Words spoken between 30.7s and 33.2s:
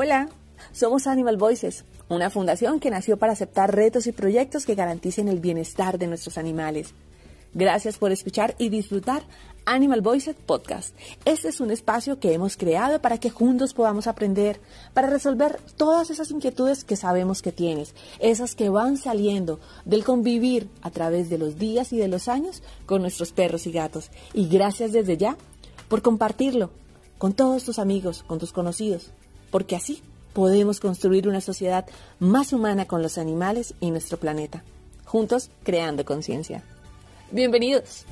construir una sociedad más humana con los